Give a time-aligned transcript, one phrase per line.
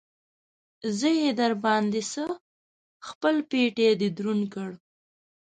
[0.99, 2.25] زه يې در باندې څه؟!
[3.07, 4.71] خپل پټېی دې دروند کړ.